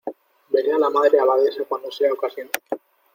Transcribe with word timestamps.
veré 0.53 0.71
a 0.77 0.79
la 0.79 0.89
Madre 0.89 1.19
Abadesa 1.19 1.63
cuando 1.65 1.91
sea 1.91 2.11
ocasión. 2.11 2.49